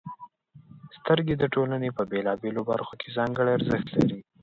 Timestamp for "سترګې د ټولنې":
0.97-1.89